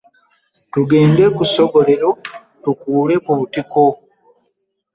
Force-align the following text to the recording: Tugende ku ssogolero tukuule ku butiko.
Tugende 0.71 1.23
ku 1.35 1.43
ssogolero 1.49 2.09
tukuule 2.63 3.15
ku 3.25 3.31
butiko. 3.39 3.83